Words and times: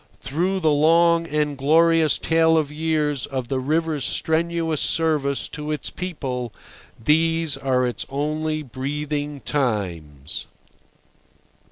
Through 0.19 0.61
the 0.61 0.71
long 0.71 1.27
and 1.27 1.55
glorious 1.55 2.17
tale 2.17 2.57
of 2.57 2.71
years 2.71 3.27
of 3.27 3.49
the 3.49 3.59
river's 3.59 4.03
strenuous 4.03 4.81
service 4.81 5.47
to 5.49 5.69
its 5.69 5.91
people 5.91 6.51
these 7.05 7.55
are 7.55 7.85
its 7.85 8.07
only 8.09 8.63
breathing 8.63 9.41
times. 9.41 10.47